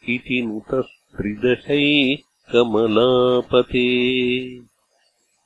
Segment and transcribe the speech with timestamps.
[0.10, 2.18] इति नुतस्त्रिदशैः
[2.54, 3.86] कमलापते।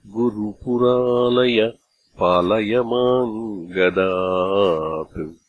[0.07, 1.73] गुरुपुरालय
[2.19, 5.46] पालय माम् गदात्